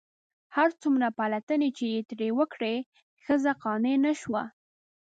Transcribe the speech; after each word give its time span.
هر 0.55 0.69
څومره 0.81 1.07
پلټنې 1.17 1.69
چې 1.77 1.85
یې 1.93 1.99
ترې 2.09 2.29
وکړې 2.39 2.75
ښځه 3.25 3.51
قانع 3.63 3.95
نه 4.05 4.13
شوه. 4.21 4.43